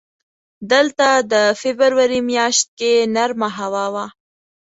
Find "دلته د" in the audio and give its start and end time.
0.71-1.33